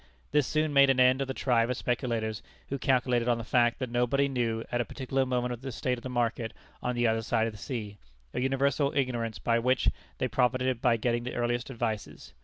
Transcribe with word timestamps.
This 0.31 0.47
soon 0.47 0.73
made 0.73 0.89
an 0.89 0.99
end 0.99 1.21
of 1.21 1.27
the 1.27 1.33
tribe 1.35 1.69
of 1.69 1.77
speculators 1.77 2.41
who 2.69 2.79
calculated 2.79 3.27
on 3.27 3.37
the 3.37 3.43
fact 3.43 3.77
that 3.77 3.91
nobody 3.91 4.27
knew 4.27 4.63
at 4.71 4.81
a 4.81 4.85
particular 4.85 5.27
moment 5.27 5.61
the 5.61 5.71
state 5.71 5.99
of 5.99 6.01
the 6.01 6.09
market 6.09 6.53
on 6.81 6.95
the 6.95 7.05
other 7.05 7.21
side 7.21 7.45
of 7.45 7.53
the 7.53 7.59
sea, 7.59 7.99
an 8.33 8.41
universal 8.41 8.91
ignorance 8.95 9.37
by 9.37 9.59
which 9.59 9.89
they 10.17 10.27
profited 10.27 10.81
by 10.81 10.97
getting 10.97 11.23
the 11.23 11.35
earliest 11.35 11.69
advices. 11.69 12.33